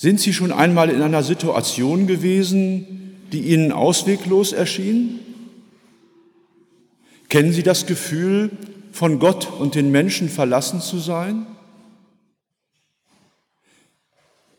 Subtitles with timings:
[0.00, 5.20] Sind Sie schon einmal in einer Situation gewesen, die Ihnen ausweglos erschien?
[7.28, 8.50] Kennen Sie das Gefühl,
[8.92, 11.44] von Gott und den Menschen verlassen zu sein?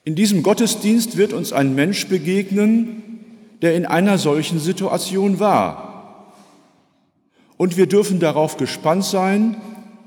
[0.03, 3.01] In diesem Gottesdienst wird uns ein Mensch begegnen,
[3.63, 6.35] der in einer solchen Situation war.
[7.57, 9.57] Und wir dürfen darauf gespannt sein,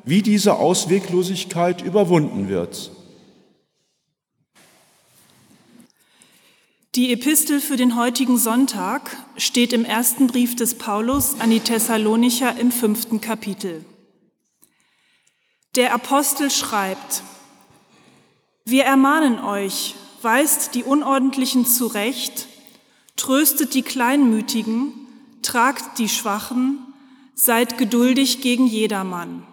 [0.04, 2.93] wie diese Ausweglosigkeit überwunden wird.
[6.94, 12.56] Die Epistel für den heutigen Sonntag steht im ersten Brief des Paulus an die Thessalonicher
[12.56, 13.84] im fünften Kapitel.
[15.74, 17.24] Der Apostel schreibt,
[18.64, 22.46] wir ermahnen euch, weist die Unordentlichen zurecht,
[23.16, 24.92] tröstet die Kleinmütigen,
[25.42, 26.78] tragt die Schwachen,
[27.34, 29.44] seid geduldig gegen jedermann.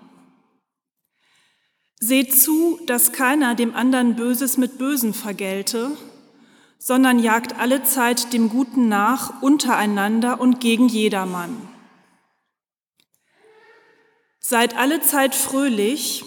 [2.00, 5.98] Seht zu, dass keiner dem anderen Böses mit Bösen vergelte,
[6.84, 11.70] sondern jagt alle Zeit dem Guten nach untereinander und gegen jedermann.
[14.40, 16.24] Seid alle Zeit fröhlich,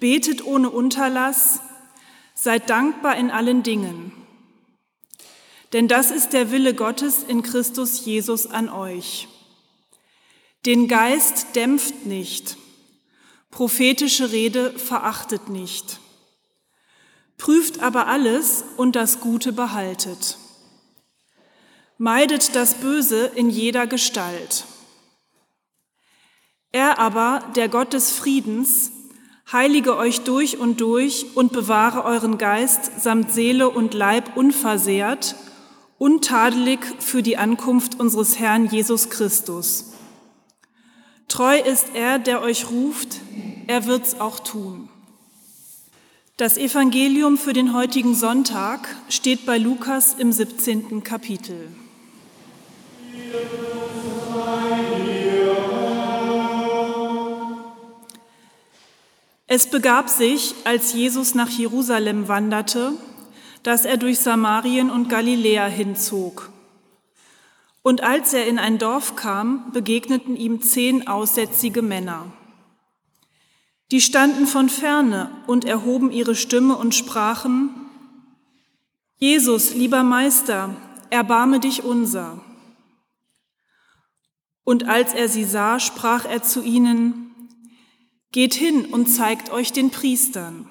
[0.00, 1.60] betet ohne Unterlass,
[2.34, 4.10] seid dankbar in allen Dingen.
[5.72, 9.28] Denn das ist der Wille Gottes in Christus Jesus an euch.
[10.66, 12.56] Den Geist dämpft nicht,
[13.52, 16.00] prophetische Rede verachtet nicht.
[17.38, 20.38] Prüft aber alles und das Gute behaltet.
[21.98, 24.64] Meidet das Böse in jeder Gestalt.
[26.72, 28.90] Er aber, der Gott des Friedens,
[29.52, 35.36] heilige euch durch und durch und bewahre euren Geist samt Seele und Leib unversehrt,
[35.98, 39.92] untadelig für die Ankunft unseres Herrn Jesus Christus.
[41.28, 43.20] Treu ist er, der euch ruft,
[43.66, 44.88] er wird's auch tun.
[46.38, 51.04] Das Evangelium für den heutigen Sonntag steht bei Lukas im 17.
[51.04, 51.68] Kapitel.
[59.46, 62.94] Es begab sich, als Jesus nach Jerusalem wanderte,
[63.62, 66.50] dass er durch Samarien und Galiläa hinzog.
[67.82, 72.32] Und als er in ein Dorf kam, begegneten ihm zehn aussätzige Männer.
[73.92, 77.74] Die standen von ferne und erhoben ihre Stimme und sprachen,
[79.18, 80.74] Jesus, lieber Meister,
[81.10, 82.40] erbarme dich unser.
[84.64, 87.28] Und als er sie sah, sprach er zu ihnen,
[88.30, 90.66] Geht hin und zeigt euch den Priestern.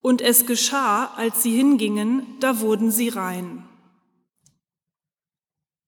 [0.00, 3.68] Und es geschah, als sie hingingen, da wurden sie rein.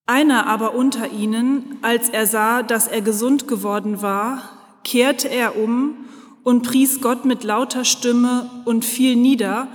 [0.05, 5.97] Einer aber unter ihnen, als er sah, dass er gesund geworden war, kehrte er um
[6.43, 9.69] und pries Gott mit lauter Stimme und fiel nieder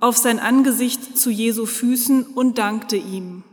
[0.00, 3.44] auf sein Angesicht zu Jesu Füßen und dankte ihm.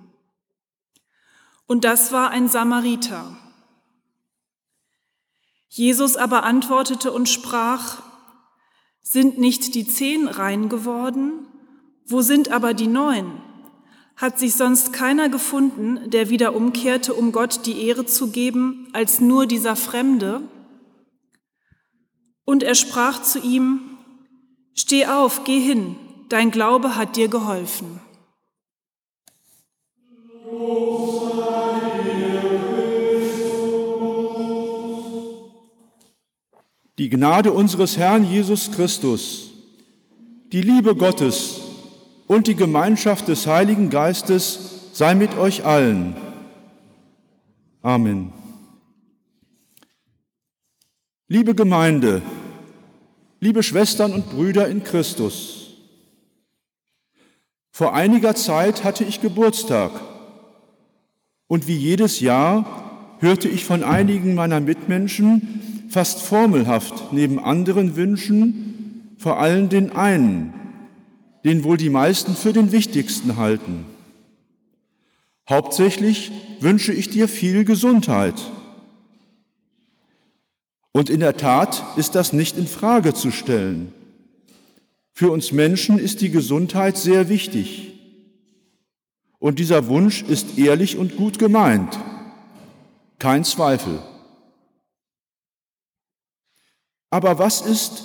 [1.68, 3.38] Und das war ein Samariter.
[5.68, 8.02] Jesus aber antwortete und sprach,
[9.02, 11.48] sind nicht die zehn rein geworden?
[12.06, 13.42] Wo sind aber die neun?
[14.16, 19.20] Hat sich sonst keiner gefunden, der wieder umkehrte, um Gott die Ehre zu geben, als
[19.20, 20.42] nur dieser Fremde?
[22.50, 23.82] Und er sprach zu ihm,
[24.74, 25.98] Steh auf, geh hin,
[26.30, 28.00] dein Glaube hat dir geholfen.
[36.98, 39.52] Die Gnade unseres Herrn Jesus Christus,
[40.54, 41.60] die Liebe Gottes
[42.28, 46.16] und die Gemeinschaft des Heiligen Geistes sei mit euch allen.
[47.82, 48.32] Amen.
[51.28, 52.22] Liebe Gemeinde,
[53.40, 55.76] liebe Schwestern und Brüder in Christus,
[57.72, 59.92] vor einiger Zeit hatte ich Geburtstag.
[61.46, 69.16] Und wie jedes Jahr hörte ich von einigen meiner Mitmenschen fast formelhaft neben anderen Wünschen
[69.20, 70.54] vor allem den einen,
[71.46, 73.86] den wohl die meisten für den wichtigsten halten.
[75.48, 78.36] Hauptsächlich wünsche ich dir viel Gesundheit
[80.98, 83.94] und in der Tat ist das nicht in Frage zu stellen.
[85.14, 87.94] Für uns Menschen ist die Gesundheit sehr wichtig.
[89.38, 92.00] Und dieser Wunsch ist ehrlich und gut gemeint.
[93.20, 94.00] Kein Zweifel.
[97.12, 98.02] Aber was ist,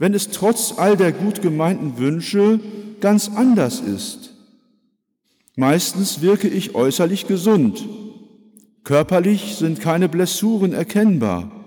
[0.00, 2.58] wenn es trotz all der gut gemeinten Wünsche
[3.00, 4.34] ganz anders ist?
[5.54, 7.88] Meistens wirke ich äußerlich gesund.
[8.82, 11.63] Körperlich sind keine Blessuren erkennbar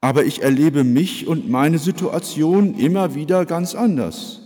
[0.00, 4.40] aber ich erlebe mich und meine Situation immer wieder ganz anders.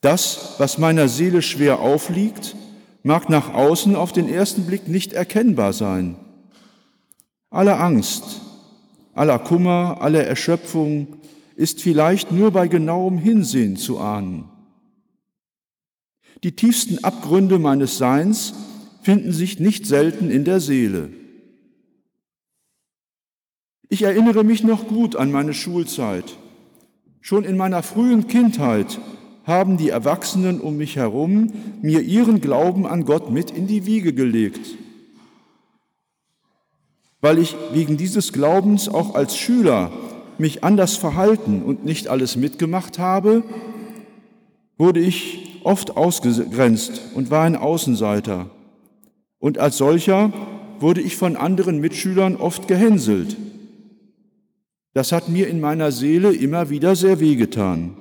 [0.00, 2.56] Das, was meiner Seele schwer aufliegt,
[3.02, 6.16] mag nach außen auf den ersten Blick nicht erkennbar sein.
[7.50, 8.40] Alle Angst,
[9.14, 11.16] aller Kummer, aller Erschöpfung
[11.54, 14.48] ist vielleicht nur bei genauem Hinsehen zu ahnen.
[16.42, 18.54] Die tiefsten Abgründe meines Seins
[19.02, 21.10] finden sich nicht selten in der Seele.
[23.92, 26.38] Ich erinnere mich noch gut an meine Schulzeit.
[27.20, 28.98] Schon in meiner frühen Kindheit
[29.44, 31.52] haben die Erwachsenen um mich herum
[31.82, 34.78] mir ihren Glauben an Gott mit in die Wiege gelegt.
[37.20, 39.92] Weil ich wegen dieses Glaubens auch als Schüler
[40.38, 43.42] mich anders verhalten und nicht alles mitgemacht habe,
[44.78, 48.48] wurde ich oft ausgegrenzt und war ein Außenseiter.
[49.38, 50.32] Und als solcher
[50.80, 53.36] wurde ich von anderen Mitschülern oft gehänselt.
[54.94, 57.96] Das hat mir in meiner Seele immer wieder sehr wehgetan.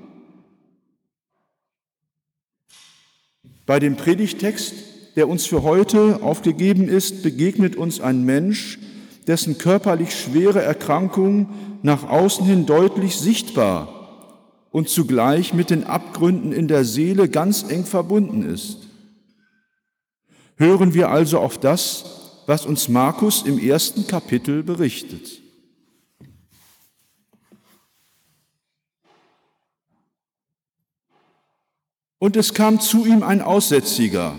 [3.65, 4.73] Bei dem Predigtext,
[5.15, 8.79] der uns für heute aufgegeben ist, begegnet uns ein Mensch,
[9.27, 11.49] dessen körperlich schwere Erkrankung
[11.83, 14.01] nach außen hin deutlich sichtbar
[14.71, 18.77] und zugleich mit den Abgründen in der Seele ganz eng verbunden ist.
[20.57, 25.41] Hören wir also auf das, was uns Markus im ersten Kapitel berichtet.
[32.21, 34.35] Und es kam zu ihm ein Aussätziger,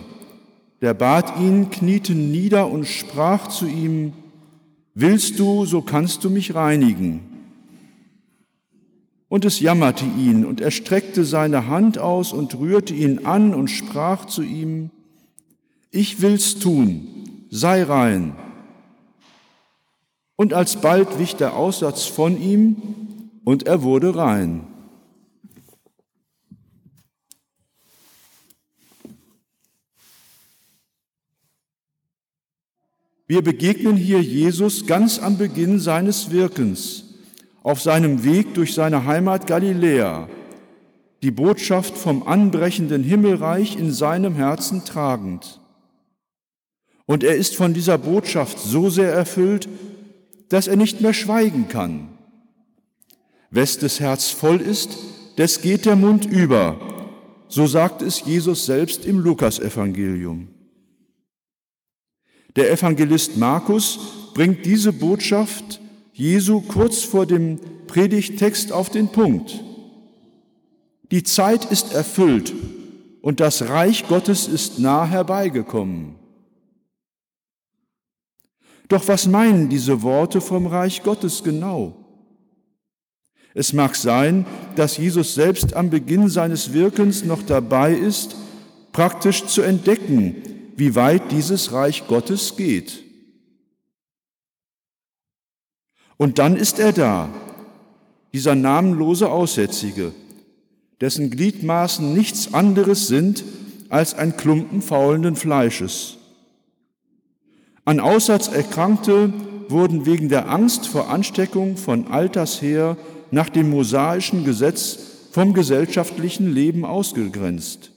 [0.82, 4.12] der bat ihn, kniete nieder und sprach zu ihm,
[4.94, 7.22] Willst du, so kannst du mich reinigen.
[9.26, 13.66] Und es jammerte ihn, und er streckte seine Hand aus und rührte ihn an und
[13.66, 14.90] sprach zu ihm,
[15.90, 17.08] Ich will's tun,
[17.50, 18.36] sei rein.
[20.36, 22.76] Und alsbald wich der Aussatz von ihm,
[23.42, 24.68] und er wurde rein.
[33.32, 37.04] Wir begegnen hier Jesus ganz am Beginn seines Wirkens,
[37.62, 40.28] auf seinem Weg durch seine Heimat Galiläa,
[41.22, 45.62] die Botschaft vom anbrechenden Himmelreich in seinem Herzen tragend.
[47.06, 49.66] Und er ist von dieser Botschaft so sehr erfüllt,
[50.50, 52.08] dass er nicht mehr schweigen kann.
[53.50, 54.98] Wes des Herz voll ist,
[55.38, 56.78] des geht der Mund über.
[57.48, 60.48] So sagt es Jesus selbst im Lukasevangelium.
[62.56, 63.98] Der Evangelist Markus
[64.34, 65.80] bringt diese Botschaft
[66.12, 69.62] Jesu kurz vor dem Predigttext auf den Punkt.
[71.10, 72.52] Die Zeit ist erfüllt
[73.22, 76.16] und das Reich Gottes ist nah herbeigekommen.
[78.88, 81.96] Doch was meinen diese Worte vom Reich Gottes genau?
[83.54, 84.46] Es mag sein,
[84.76, 88.36] dass Jesus selbst am Beginn seines Wirkens noch dabei ist,
[88.92, 90.36] praktisch zu entdecken,
[90.76, 93.02] wie weit dieses Reich Gottes geht.
[96.16, 97.28] Und dann ist er da,
[98.32, 100.12] dieser namenlose Aussätzige,
[101.00, 103.44] dessen Gliedmaßen nichts anderes sind
[103.88, 106.16] als ein Klumpen faulenden Fleisches.
[107.84, 109.32] An Aussatz Erkrankte
[109.68, 112.96] wurden wegen der Angst vor Ansteckung von alters her
[113.30, 114.98] nach dem mosaischen Gesetz
[115.32, 117.91] vom gesellschaftlichen Leben ausgegrenzt.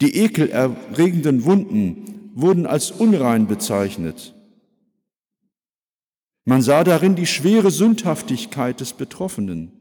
[0.00, 4.34] Die ekelerregenden Wunden wurden als unrein bezeichnet.
[6.44, 9.72] Man sah darin die schwere Sündhaftigkeit des Betroffenen.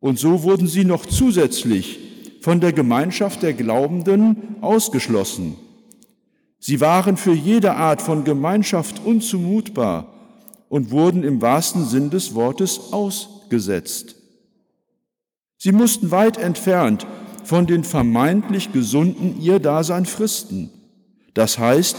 [0.00, 1.98] Und so wurden sie noch zusätzlich
[2.40, 5.56] von der Gemeinschaft der Glaubenden ausgeschlossen.
[6.58, 10.12] Sie waren für jede Art von Gemeinschaft unzumutbar
[10.68, 14.16] und wurden im wahrsten Sinn des Wortes ausgesetzt.
[15.56, 17.06] Sie mussten weit entfernt
[17.50, 20.70] von den vermeintlich Gesunden ihr Dasein fristen.
[21.34, 21.96] Das heißt,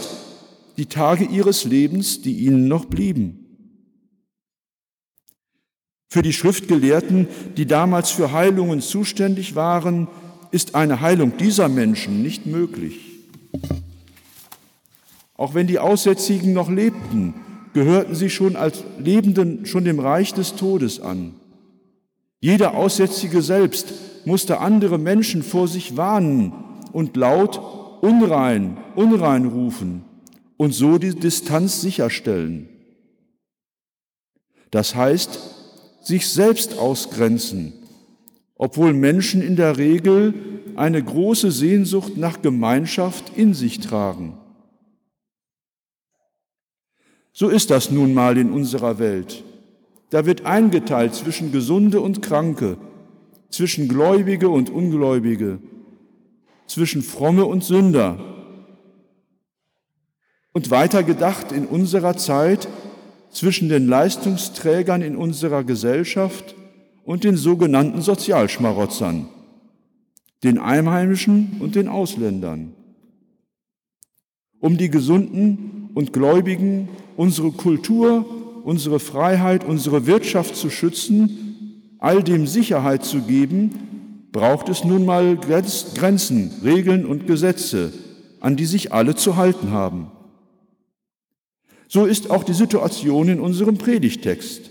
[0.78, 3.44] die Tage ihres Lebens, die ihnen noch blieben.
[6.08, 7.28] Für die Schriftgelehrten,
[7.58, 10.08] die damals für Heilungen zuständig waren,
[10.52, 13.00] ist eine Heilung dieser Menschen nicht möglich.
[15.34, 17.34] Auch wenn die Aussätzigen noch lebten,
[17.74, 21.34] gehörten sie schon als Lebenden schon dem Reich des Todes an.
[22.42, 23.94] Jeder Aussätzige selbst
[24.24, 26.52] musste andere Menschen vor sich warnen
[26.92, 30.02] und laut unrein, unrein rufen
[30.56, 32.68] und so die Distanz sicherstellen.
[34.72, 35.38] Das heißt,
[36.02, 37.74] sich selbst ausgrenzen,
[38.56, 40.34] obwohl Menschen in der Regel
[40.74, 44.36] eine große Sehnsucht nach Gemeinschaft in sich tragen.
[47.32, 49.44] So ist das nun mal in unserer Welt.
[50.12, 52.76] Da wird eingeteilt zwischen Gesunde und Kranke,
[53.48, 55.58] zwischen Gläubige und Ungläubige,
[56.66, 58.18] zwischen Fromme und Sünder.
[60.52, 62.68] Und weiter gedacht in unserer Zeit
[63.30, 66.56] zwischen den Leistungsträgern in unserer Gesellschaft
[67.04, 69.28] und den sogenannten Sozialschmarotzern,
[70.44, 72.74] den Einheimischen und den Ausländern.
[74.60, 82.46] Um die Gesunden und Gläubigen, unsere Kultur, unsere Freiheit, unsere Wirtschaft zu schützen, all dem
[82.46, 87.92] Sicherheit zu geben, braucht es nun mal Grenzen, Regeln und Gesetze,
[88.40, 90.10] an die sich alle zu halten haben.
[91.86, 94.70] So ist auch die Situation in unserem Predigtext.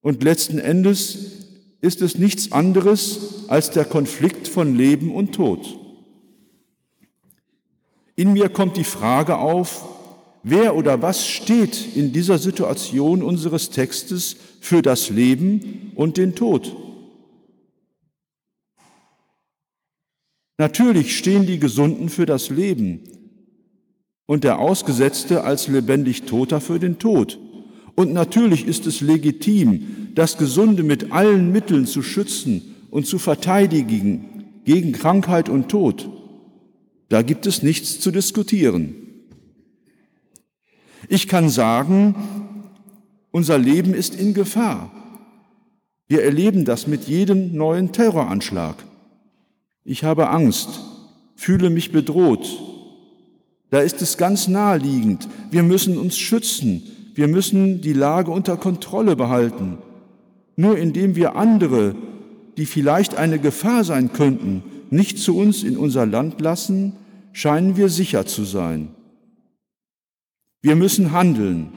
[0.00, 1.18] Und letzten Endes
[1.80, 5.78] ist es nichts anderes als der Konflikt von Leben und Tod.
[8.14, 9.95] In mir kommt die Frage auf,
[10.48, 16.74] wer oder was steht in dieser Situation unseres Textes für das Leben und den Tod?
[20.58, 23.02] Natürlich stehen die Gesunden für das Leben,
[24.26, 27.38] und der Ausgesetzte als lebendig Toter für den Tod.
[27.94, 34.44] Und natürlich ist es legitim, das Gesunde mit allen Mitteln zu schützen und zu verteidigen
[34.64, 36.10] gegen Krankheit und Tod.
[37.08, 39.05] Da gibt es nichts zu diskutieren.
[41.08, 42.14] Ich kann sagen,
[43.30, 44.90] unser Leben ist in Gefahr.
[46.08, 48.76] Wir erleben das mit jedem neuen Terroranschlag.
[49.84, 50.80] Ich habe Angst,
[51.34, 52.48] fühle mich bedroht,
[53.70, 55.28] da ist es ganz naheliegend.
[55.50, 56.82] Wir müssen uns schützen.
[57.14, 59.78] Wir müssen die Lage unter Kontrolle behalten.
[60.54, 61.94] Nur indem wir andere,
[62.56, 66.92] die vielleicht eine Gefahr sein könnten, nicht zu uns in unser Land lassen,
[67.32, 68.88] scheinen wir sicher zu sein.
[70.66, 71.68] Wir müssen handeln,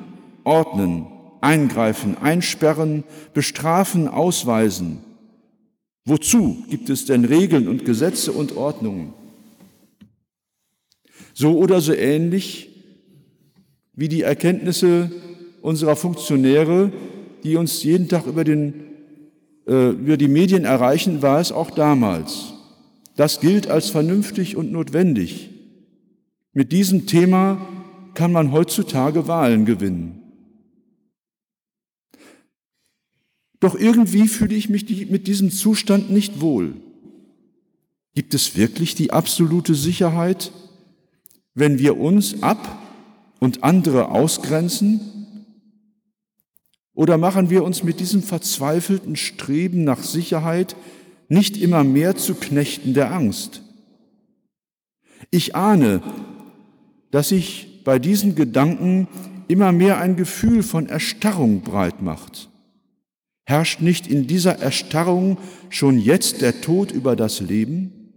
[0.43, 1.05] ordnen,
[1.41, 3.03] eingreifen, einsperren,
[3.35, 4.97] bestrafen, ausweisen.
[6.05, 9.13] Wozu gibt es denn Regeln und Gesetze und Ordnungen?
[11.35, 12.69] So oder so ähnlich
[13.93, 15.11] wie die Erkenntnisse
[15.61, 16.91] unserer Funktionäre,
[17.43, 18.73] die uns jeden Tag über, den,
[19.67, 22.53] äh, über die Medien erreichen, war es auch damals.
[23.15, 25.51] Das gilt als vernünftig und notwendig.
[26.53, 27.67] Mit diesem Thema
[28.13, 30.19] kann man heutzutage Wahlen gewinnen.
[33.59, 36.75] Doch irgendwie fühle ich mich mit diesem Zustand nicht wohl.
[38.15, 40.51] Gibt es wirklich die absolute Sicherheit,
[41.53, 42.79] wenn wir uns ab
[43.39, 45.01] und andere ausgrenzen?
[46.93, 50.75] Oder machen wir uns mit diesem verzweifelten Streben nach Sicherheit
[51.27, 53.61] nicht immer mehr zu Knechten der Angst?
[55.31, 56.01] Ich ahne,
[57.11, 59.07] dass sich bei diesen Gedanken
[59.47, 62.49] immer mehr ein Gefühl von Erstarrung breit macht.
[63.45, 68.11] Herrscht nicht in dieser Erstarrung schon jetzt der Tod über das Leben?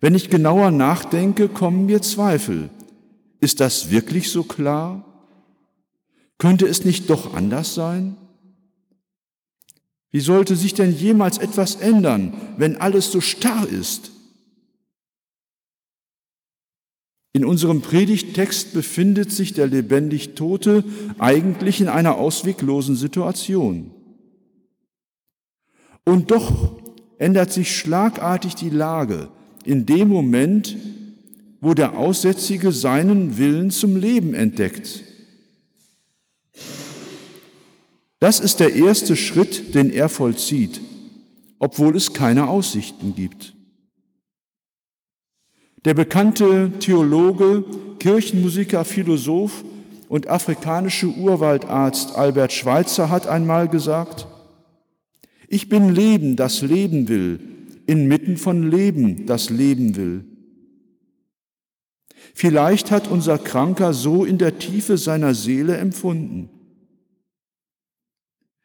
[0.00, 2.70] Wenn ich genauer nachdenke, kommen mir Zweifel.
[3.40, 5.04] Ist das wirklich so klar?
[6.38, 8.16] Könnte es nicht doch anders sein?
[10.10, 14.12] Wie sollte sich denn jemals etwas ändern, wenn alles so starr ist?
[17.36, 20.84] In unserem Predigttext befindet sich der lebendig Tote
[21.18, 23.90] eigentlich in einer ausweglosen Situation.
[26.04, 26.76] Und doch
[27.18, 29.28] ändert sich schlagartig die Lage
[29.64, 30.76] in dem Moment,
[31.60, 35.02] wo der Aussätzige seinen Willen zum Leben entdeckt.
[38.20, 40.80] Das ist der erste Schritt, den er vollzieht,
[41.58, 43.54] obwohl es keine Aussichten gibt.
[45.84, 47.64] Der bekannte Theologe,
[47.98, 49.64] Kirchenmusiker, Philosoph
[50.08, 54.26] und afrikanische Urwaldarzt Albert Schweitzer hat einmal gesagt,
[55.46, 57.38] ich bin Leben, das leben will,
[57.86, 60.24] inmitten von Leben, das leben will.
[62.34, 66.48] Vielleicht hat unser Kranker so in der Tiefe seiner Seele empfunden.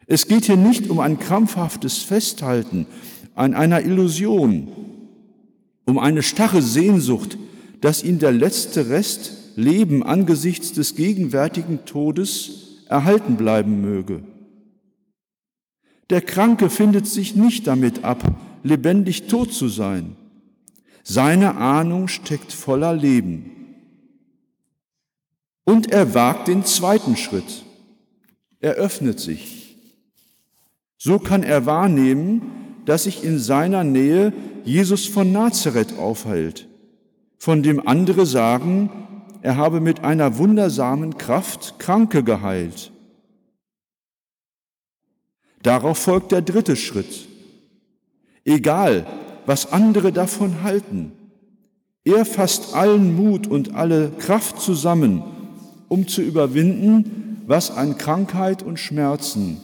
[0.07, 2.87] Es geht hier nicht um ein krampfhaftes Festhalten
[3.35, 4.69] an einer Illusion,
[5.89, 7.37] um eine starre Sehnsucht,
[7.81, 14.23] dass ihn der letzte Rest Leben angesichts des gegenwärtigen Todes erhalten bleiben möge.
[16.09, 18.23] Der Kranke findet sich nicht damit ab,
[18.63, 20.15] lebendig tot zu sein.
[21.03, 23.51] Seine Ahnung steckt voller Leben.
[25.65, 27.63] Und er wagt den zweiten Schritt.
[28.59, 29.75] Er öffnet sich.
[30.97, 32.41] So kann er wahrnehmen,
[32.85, 34.33] dass sich in seiner Nähe
[34.65, 36.67] Jesus von Nazareth aufhält,
[37.37, 38.89] von dem andere sagen,
[39.41, 42.91] er habe mit einer wundersamen Kraft Kranke geheilt.
[45.63, 47.27] Darauf folgt der dritte Schritt.
[48.45, 49.05] Egal,
[49.45, 51.11] was andere davon halten,
[52.03, 55.21] er fasst allen Mut und alle Kraft zusammen,
[55.87, 59.57] um zu überwinden, was an Krankheit und Schmerzen,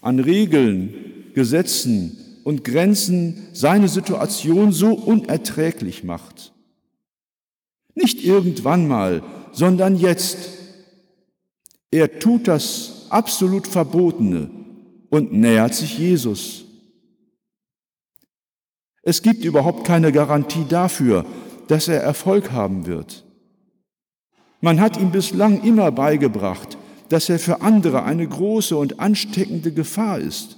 [0.00, 0.94] an Regeln,
[1.34, 6.52] Gesetzen und Grenzen seine Situation so unerträglich macht.
[7.94, 9.22] Nicht irgendwann mal,
[9.52, 10.38] sondern jetzt.
[11.90, 14.50] Er tut das absolut Verbotene
[15.10, 16.64] und nähert sich Jesus.
[19.02, 21.26] Es gibt überhaupt keine Garantie dafür,
[21.68, 23.24] dass er Erfolg haben wird.
[24.60, 30.18] Man hat ihm bislang immer beigebracht, dass er für andere eine große und ansteckende Gefahr
[30.18, 30.56] ist.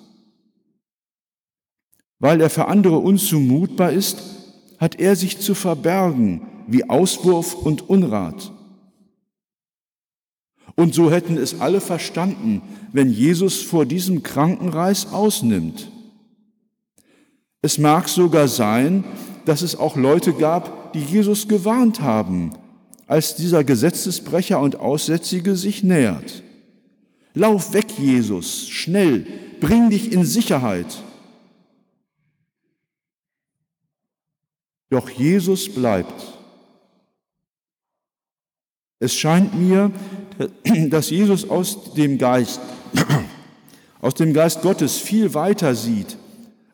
[2.24, 4.16] Weil er für andere unzumutbar ist,
[4.78, 8.50] hat er sich zu verbergen wie Auswurf und Unrat.
[10.74, 12.62] Und so hätten es alle verstanden,
[12.94, 15.90] wenn Jesus vor diesem Krankenreis ausnimmt.
[17.60, 19.04] Es mag sogar sein,
[19.44, 22.52] dass es auch Leute gab, die Jesus gewarnt haben,
[23.06, 26.42] als dieser Gesetzesbrecher und Aussätzige sich nähert.
[27.34, 29.26] Lauf weg, Jesus, schnell,
[29.60, 30.86] bring dich in Sicherheit.
[34.94, 36.14] Doch Jesus bleibt.
[39.00, 39.90] Es scheint mir,
[40.88, 42.60] dass Jesus aus dem Geist,
[44.00, 46.16] aus dem Geist Gottes viel weiter sieht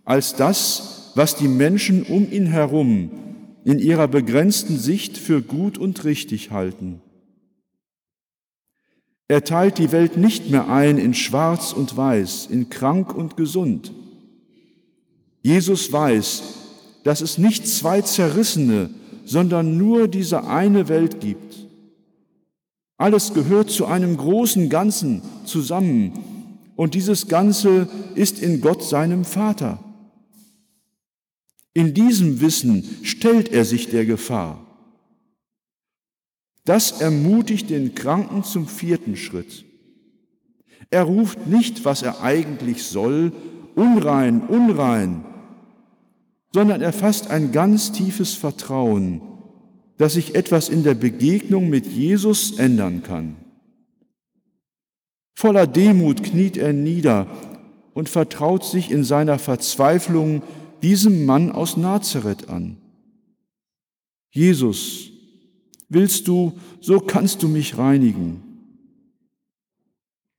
[0.04, 3.10] als das, was die Menschen um ihn herum
[3.64, 7.00] in ihrer begrenzten Sicht für gut und richtig halten.
[9.28, 13.92] Er teilt die Welt nicht mehr ein in schwarz und weiß, in krank und gesund.
[15.40, 16.59] Jesus weiß,
[17.04, 18.90] dass es nicht zwei zerrissene,
[19.25, 21.69] sondern nur diese eine Welt gibt.
[22.97, 26.12] Alles gehört zu einem großen Ganzen zusammen
[26.76, 29.83] und dieses Ganze ist in Gott seinem Vater.
[31.73, 34.67] In diesem Wissen stellt er sich der Gefahr.
[36.65, 39.65] Das ermutigt den Kranken zum vierten Schritt.
[40.91, 43.32] Er ruft nicht, was er eigentlich soll,
[43.76, 45.25] unrein, unrein,
[46.52, 49.21] sondern er fasst ein ganz tiefes Vertrauen,
[49.99, 53.36] dass sich etwas in der Begegnung mit Jesus ändern kann.
[55.34, 57.26] Voller Demut kniet er nieder
[57.95, 60.43] und vertraut sich in seiner Verzweiflung
[60.82, 62.78] diesem Mann aus Nazareth an.
[64.30, 65.10] Jesus,
[65.89, 68.43] willst du, so kannst du mich reinigen.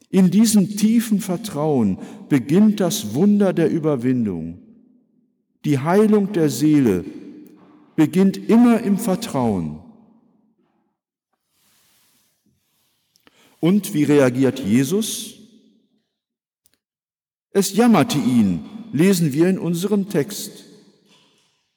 [0.09, 1.97] In diesem tiefen Vertrauen
[2.27, 4.60] beginnt das Wunder der Überwindung.
[5.65, 7.05] Die Heilung der Seele
[7.95, 9.79] beginnt immer im Vertrauen.
[13.59, 15.35] Und wie reagiert Jesus?
[17.51, 20.65] Es jammerte ihn, lesen wir in unserem Text.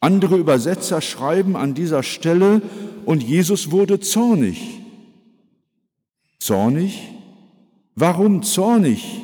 [0.00, 2.62] Andere Übersetzer schreiben an dieser Stelle,
[3.04, 4.80] und Jesus wurde zornig.
[6.38, 7.10] Zornig?
[7.94, 9.20] Warum zornig?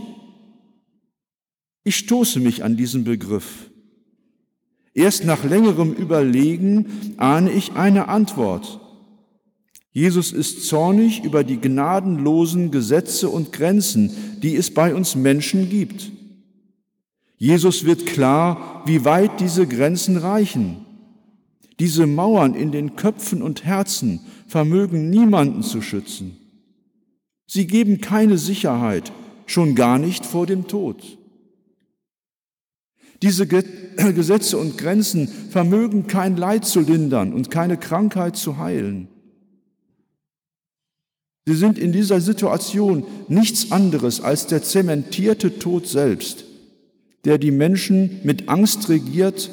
[1.83, 3.69] Ich stoße mich an diesen Begriff.
[4.94, 8.81] Erst nach längerem Überlegen ahne ich eine Antwort.
[9.92, 14.11] Jesus ist zornig über die gnadenlosen Gesetze und Grenzen,
[14.42, 16.11] die es bei uns Menschen gibt.
[17.37, 20.85] Jesus wird klar, wie weit diese Grenzen reichen.
[21.79, 26.37] Diese Mauern in den Köpfen und Herzen vermögen niemanden zu schützen.
[27.46, 29.11] Sie geben keine Sicherheit,
[29.46, 31.18] schon gar nicht vor dem Tod.
[33.22, 39.09] Diese Gesetze und Grenzen vermögen kein Leid zu lindern und keine Krankheit zu heilen.
[41.46, 46.44] Sie sind in dieser Situation nichts anderes als der zementierte Tod selbst,
[47.24, 49.50] der die Menschen mit Angst regiert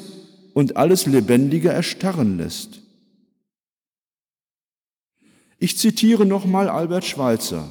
[0.54, 2.80] und alles Lebendige erstarren lässt.
[5.58, 7.70] Ich zitiere nochmal Albert Schweitzer.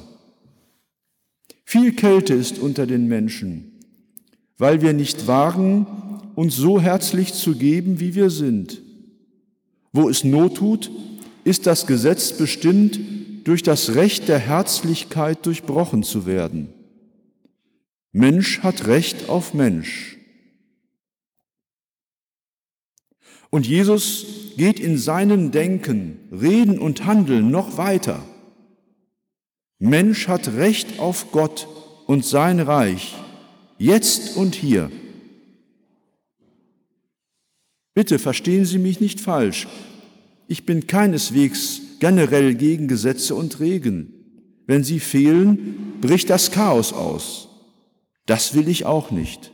[1.64, 3.67] Viel Kälte ist unter den Menschen,
[4.58, 5.86] weil wir nicht wagen,
[6.34, 8.82] uns so herzlich zu geben, wie wir sind.
[9.92, 10.90] Wo es Not tut,
[11.44, 12.98] ist das Gesetz bestimmt,
[13.44, 16.68] durch das Recht der Herzlichkeit durchbrochen zu werden.
[18.12, 20.18] Mensch hat Recht auf Mensch.
[23.50, 28.22] Und Jesus geht in seinem Denken, Reden und Handeln noch weiter.
[29.78, 31.68] Mensch hat Recht auf Gott
[32.06, 33.14] und sein Reich,
[33.78, 34.90] jetzt und hier.
[37.94, 39.66] Bitte verstehen Sie mich nicht falsch.
[40.46, 44.12] Ich bin keineswegs generell gegen Gesetze und Regeln.
[44.66, 47.48] Wenn sie fehlen, bricht das Chaos aus.
[48.26, 49.52] Das will ich auch nicht.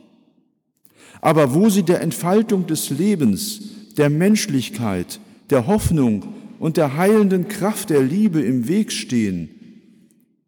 [1.21, 3.61] Aber wo sie der Entfaltung des Lebens,
[3.97, 9.49] der Menschlichkeit, der Hoffnung und der heilenden Kraft der Liebe im Weg stehen,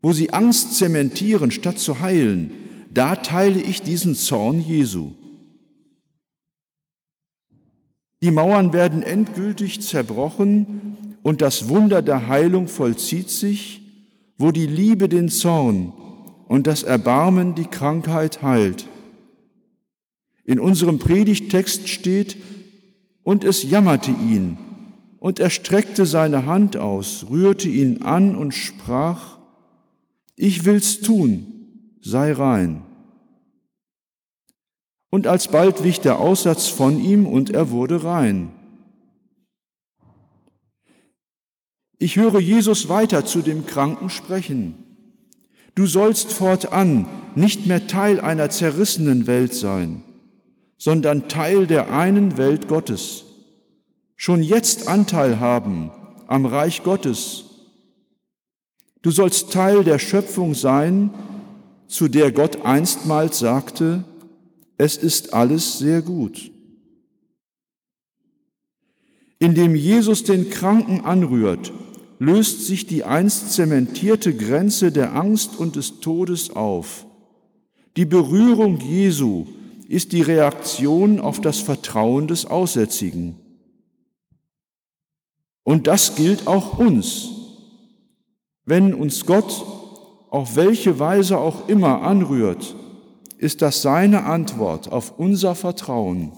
[0.01, 2.51] wo sie Angst zementieren statt zu heilen,
[2.93, 5.11] da teile ich diesen Zorn Jesu.
[8.21, 13.81] Die Mauern werden endgültig zerbrochen und das Wunder der Heilung vollzieht sich,
[14.37, 15.93] wo die Liebe den Zorn
[16.47, 18.87] und das Erbarmen die Krankheit heilt.
[20.45, 22.37] In unserem Predigttext steht,
[23.23, 24.57] und es jammerte ihn,
[25.19, 29.37] und er streckte seine Hand aus, rührte ihn an und sprach,
[30.37, 31.56] ich will's tun,
[32.07, 32.83] sei rein.
[35.09, 38.51] Und alsbald wich der Aussatz von ihm und er wurde rein.
[41.99, 44.75] Ich höre Jesus weiter zu dem Kranken sprechen.
[45.75, 50.03] Du sollst fortan nicht mehr Teil einer zerrissenen Welt sein,
[50.77, 53.25] sondern Teil der einen Welt Gottes.
[54.15, 55.91] Schon jetzt Anteil haben
[56.27, 57.45] am Reich Gottes.
[59.01, 61.11] Du sollst Teil der Schöpfung sein,
[61.87, 64.03] zu der Gott einstmals sagte,
[64.77, 66.51] es ist alles sehr gut.
[69.39, 71.71] Indem Jesus den Kranken anrührt,
[72.19, 77.05] löst sich die einst zementierte Grenze der Angst und des Todes auf.
[77.95, 79.47] Die Berührung Jesu
[79.87, 83.35] ist die Reaktion auf das Vertrauen des Aussätzigen.
[85.63, 87.29] Und das gilt auch uns.
[88.65, 89.65] Wenn uns Gott
[90.29, 92.75] auf welche Weise auch immer anrührt,
[93.37, 96.31] ist das seine Antwort auf unser Vertrauen.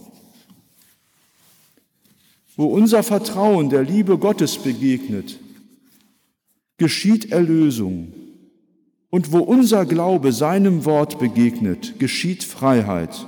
[2.55, 5.39] Wo unser Vertrauen der Liebe Gottes begegnet,
[6.77, 8.13] geschieht Erlösung.
[9.11, 13.25] Und wo unser Glaube seinem Wort begegnet, geschieht Freiheit.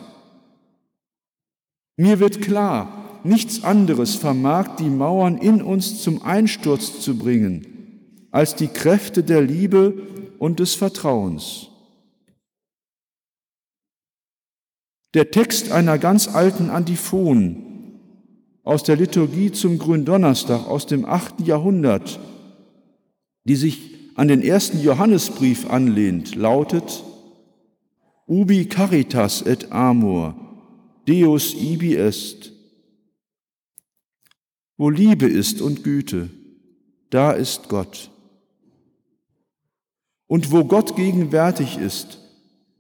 [1.98, 8.56] Mir wird klar, nichts anderes vermag die Mauern in uns zum Einsturz zu bringen, als
[8.56, 9.94] die Kräfte der Liebe
[10.42, 11.68] und des Vertrauens.
[15.14, 18.00] Der Text einer ganz alten Antiphon
[18.64, 22.20] aus der Liturgie zum Gründonnerstag aus dem achten Jahrhundert,
[23.44, 27.04] die sich an den ersten Johannesbrief anlehnt, lautet
[28.26, 30.34] Ubi caritas et amor,
[31.08, 32.52] Deus ibi est.
[34.76, 36.32] Wo Liebe ist und Güte,
[37.12, 38.11] da ist Gott.
[40.32, 42.20] Und wo Gott gegenwärtig ist,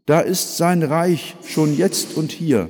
[0.05, 2.69] da ist sein Reich schon jetzt und hier.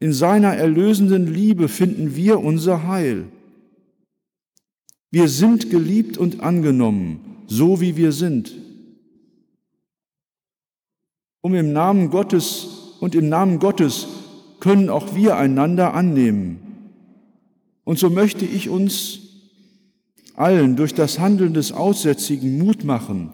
[0.00, 3.26] In seiner erlösenden Liebe finden wir unser Heil.
[5.10, 8.54] Wir sind geliebt und angenommen, so wie wir sind.
[11.42, 14.06] Um im Namen Gottes und im Namen Gottes
[14.58, 16.60] können auch wir einander annehmen.
[17.84, 19.31] Und so möchte ich uns
[20.34, 23.32] allen durch das Handeln des Aussätzigen Mut machen,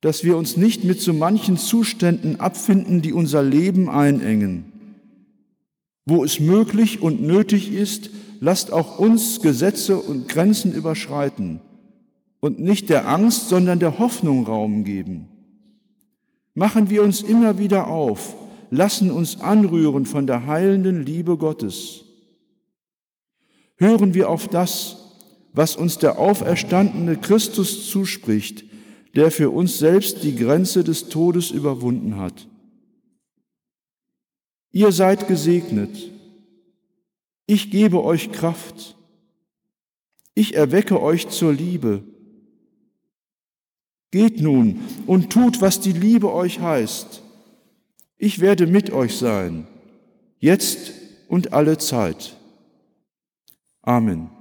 [0.00, 4.72] dass wir uns nicht mit so manchen Zuständen abfinden, die unser Leben einengen.
[6.06, 11.60] Wo es möglich und nötig ist, lasst auch uns Gesetze und Grenzen überschreiten
[12.40, 15.28] und nicht der Angst, sondern der Hoffnung Raum geben.
[16.52, 18.36] Machen wir uns immer wieder auf,
[18.70, 22.04] lassen uns anrühren von der heilenden Liebe Gottes.
[23.76, 25.03] Hören wir auf das,
[25.54, 28.64] was uns der auferstandene Christus zuspricht,
[29.14, 32.48] der für uns selbst die Grenze des Todes überwunden hat.
[34.72, 36.10] Ihr seid gesegnet.
[37.46, 38.96] Ich gebe euch Kraft.
[40.34, 42.02] Ich erwecke euch zur Liebe.
[44.10, 47.22] Geht nun und tut, was die Liebe euch heißt.
[48.18, 49.68] Ich werde mit euch sein,
[50.40, 50.92] jetzt
[51.28, 52.36] und alle Zeit.
[53.82, 54.33] Amen.